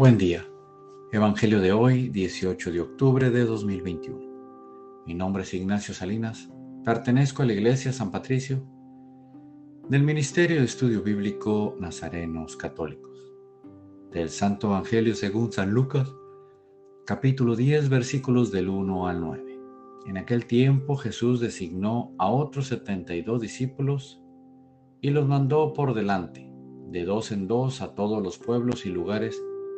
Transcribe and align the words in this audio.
Buen 0.00 0.16
día. 0.16 0.46
Evangelio 1.12 1.60
de 1.60 1.74
hoy, 1.74 2.08
18 2.08 2.72
de 2.72 2.80
octubre 2.80 3.28
de 3.28 3.44
2021. 3.44 5.04
Mi 5.06 5.12
nombre 5.12 5.42
es 5.42 5.52
Ignacio 5.52 5.92
Salinas. 5.92 6.48
Pertenezco 6.86 7.42
a 7.42 7.44
la 7.44 7.52
Iglesia 7.52 7.92
San 7.92 8.10
Patricio 8.10 8.64
del 9.90 10.02
Ministerio 10.02 10.60
de 10.60 10.64
Estudio 10.64 11.02
Bíblico 11.02 11.76
Nazarenos 11.78 12.56
Católicos. 12.56 13.30
Del 14.10 14.30
Santo 14.30 14.68
Evangelio 14.68 15.14
según 15.14 15.52
San 15.52 15.70
Lucas, 15.70 16.10
capítulo 17.04 17.54
10, 17.54 17.90
versículos 17.90 18.50
del 18.50 18.70
1 18.70 19.06
al 19.06 19.20
9. 19.20 19.58
En 20.06 20.16
aquel 20.16 20.46
tiempo 20.46 20.96
Jesús 20.96 21.40
designó 21.40 22.14
a 22.16 22.30
otros 22.30 22.68
72 22.68 23.38
discípulos 23.38 24.22
y 25.02 25.10
los 25.10 25.28
mandó 25.28 25.74
por 25.74 25.92
delante, 25.92 26.50
de 26.88 27.04
dos 27.04 27.32
en 27.32 27.46
dos, 27.46 27.82
a 27.82 27.94
todos 27.94 28.22
los 28.22 28.38
pueblos 28.38 28.86
y 28.86 28.88
lugares 28.88 29.38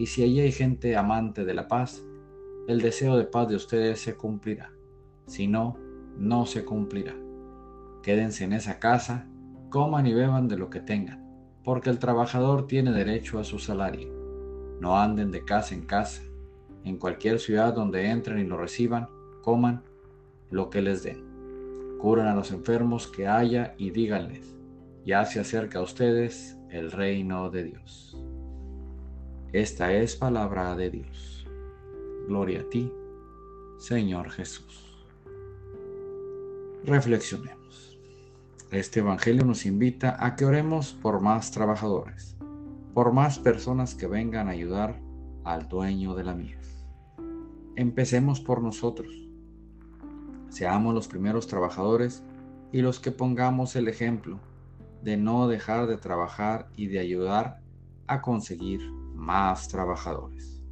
y 0.00 0.06
si 0.06 0.22
allí 0.22 0.40
hay 0.40 0.50
gente 0.50 0.96
amante 0.96 1.44
de 1.44 1.52
la 1.52 1.68
paz, 1.68 2.02
el 2.66 2.80
deseo 2.80 3.18
de 3.18 3.24
paz 3.24 3.50
de 3.50 3.56
ustedes 3.56 4.00
se 4.00 4.14
cumplirá. 4.14 4.72
Si 5.26 5.46
no, 5.46 5.76
no 6.16 6.46
se 6.46 6.64
cumplirá. 6.64 7.14
Quédense 8.02 8.44
en 8.44 8.54
esa 8.54 8.78
casa, 8.78 9.26
coman 9.68 10.06
y 10.06 10.14
beban 10.14 10.48
de 10.48 10.56
lo 10.56 10.70
que 10.70 10.80
tengan, 10.80 11.22
porque 11.62 11.90
el 11.90 11.98
trabajador 11.98 12.66
tiene 12.66 12.92
derecho 12.92 13.38
a 13.38 13.44
su 13.44 13.58
salario. 13.58 14.08
No 14.80 14.98
anden 14.98 15.32
de 15.32 15.44
casa 15.44 15.74
en 15.74 15.82
casa. 15.82 16.22
En 16.82 16.96
cualquier 16.96 17.38
ciudad 17.38 17.74
donde 17.74 18.08
entren 18.08 18.38
y 18.38 18.44
lo 18.44 18.56
reciban, 18.56 19.06
coman 19.42 19.82
lo 20.48 20.70
que 20.70 20.80
les 20.80 21.02
den. 21.02 21.98
Curan 22.00 22.26
a 22.26 22.34
los 22.34 22.52
enfermos 22.52 23.06
que 23.06 23.28
haya 23.28 23.74
y 23.76 23.90
díganles, 23.90 24.56
ya 25.04 25.26
se 25.26 25.40
acerca 25.40 25.80
a 25.80 25.82
ustedes 25.82 26.56
el 26.70 26.90
reino 26.90 27.50
de 27.50 27.64
Dios. 27.64 28.16
Esta 29.52 29.92
es 29.92 30.14
palabra 30.14 30.76
de 30.76 30.90
Dios. 30.90 31.44
Gloria 32.28 32.60
a 32.60 32.70
ti, 32.70 32.92
Señor 33.78 34.30
Jesús. 34.30 35.04
Reflexionemos. 36.84 37.98
Este 38.70 39.00
Evangelio 39.00 39.44
nos 39.44 39.66
invita 39.66 40.24
a 40.24 40.36
que 40.36 40.44
oremos 40.44 40.92
por 40.92 41.20
más 41.20 41.50
trabajadores, 41.50 42.36
por 42.94 43.12
más 43.12 43.40
personas 43.40 43.96
que 43.96 44.06
vengan 44.06 44.46
a 44.46 44.52
ayudar 44.52 45.00
al 45.42 45.68
dueño 45.68 46.14
de 46.14 46.22
la 46.22 46.36
mies. 46.36 46.86
Empecemos 47.74 48.40
por 48.40 48.62
nosotros. 48.62 49.12
Seamos 50.48 50.94
los 50.94 51.08
primeros 51.08 51.48
trabajadores 51.48 52.22
y 52.70 52.82
los 52.82 53.00
que 53.00 53.10
pongamos 53.10 53.74
el 53.74 53.88
ejemplo 53.88 54.38
de 55.02 55.16
no 55.16 55.48
dejar 55.48 55.88
de 55.88 55.96
trabajar 55.96 56.68
y 56.76 56.86
de 56.86 57.00
ayudar 57.00 57.60
a 58.06 58.22
conseguir 58.22 58.99
más 59.20 59.68
trabajadores. 59.68 60.62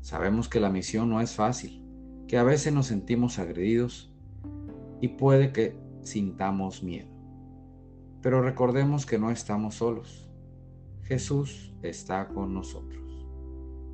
Sabemos 0.00 0.48
que 0.48 0.60
la 0.60 0.70
misión 0.70 1.10
no 1.10 1.20
es 1.20 1.34
fácil, 1.34 1.84
que 2.28 2.38
a 2.38 2.44
veces 2.44 2.72
nos 2.72 2.86
sentimos 2.86 3.40
agredidos 3.40 4.08
y 5.00 5.08
puede 5.08 5.52
que 5.52 5.76
sintamos 6.02 6.84
miedo. 6.84 7.10
Pero 8.22 8.40
recordemos 8.40 9.04
que 9.04 9.18
no 9.18 9.32
estamos 9.32 9.74
solos. 9.74 10.30
Jesús 11.02 11.74
está 11.82 12.28
con 12.28 12.54
nosotros. 12.54 13.26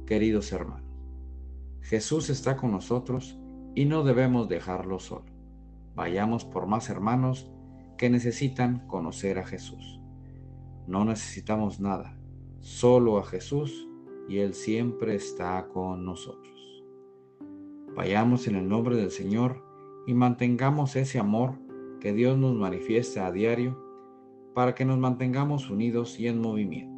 Queridos 0.07 0.53
hermanos, 0.53 0.91
Jesús 1.81 2.29
está 2.29 2.59
con 2.59 2.73
nosotros 2.73 3.39
y 3.75 3.87
no 3.87 4.05
debemos 4.05 4.51
dejarlo 4.51 4.99
solo. 4.99 5.33
Vayamos 5.95 6.45
por 6.45 6.67
más 6.67 6.91
hermanos 6.91 7.51
que 7.97 8.11
necesitan 8.11 8.87
conocer 8.87 9.39
a 9.39 9.47
Jesús. 9.47 9.99
No 10.87 11.07
necesitamos 11.07 11.81
nada 11.81 12.19
solo 12.63 13.19
a 13.19 13.25
Jesús 13.25 13.89
y 14.29 14.39
Él 14.39 14.55
siempre 14.55 15.17
está 15.17 15.69
con 15.69 16.05
nosotros. 16.05 16.85
Vayamos 17.95 18.47
en 18.47 18.57
el 18.57 18.69
nombre 18.69 18.97
del 18.97 19.11
Señor 19.11 19.63
y 20.07 20.15
mantengamos 20.15 20.97
ese 20.97 21.19
amor 21.19 21.55
que 22.01 22.13
Dios 22.13 22.39
nos 22.39 22.55
manifiesta 22.55 23.27
a 23.27 23.33
diario 23.33 23.79
para 24.55 24.75
que 24.75 24.85
nos 24.85 24.99
mantengamos 24.99 25.69
unidos 25.69 26.19
y 26.19 26.29
en 26.29 26.41
movimiento. 26.41 26.93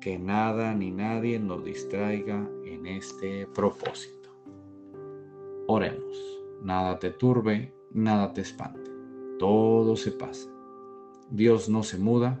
Que 0.00 0.18
nada 0.18 0.74
ni 0.74 0.90
nadie 0.90 1.38
nos 1.40 1.64
distraiga 1.64 2.48
en 2.64 2.86
este 2.86 3.46
propósito. 3.46 4.30
Oremos. 5.66 6.18
Nada 6.62 6.98
te 6.98 7.10
turbe, 7.10 7.74
nada 7.92 8.32
te 8.32 8.42
espante. 8.42 8.90
Todo 9.38 9.96
se 9.96 10.12
pasa. 10.12 10.50
Dios 11.30 11.68
no 11.68 11.82
se 11.82 11.98
muda 11.98 12.40